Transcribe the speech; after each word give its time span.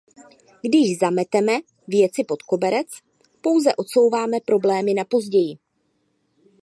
Když 0.61 0.99
zameteme 0.99 1.57
věci 1.87 2.23
pod 2.23 2.43
koberec, 2.43 2.87
pouze 3.41 3.75
odsouváme 3.75 4.37
problémy 4.45 4.93
na 4.93 5.03
později. 5.05 5.57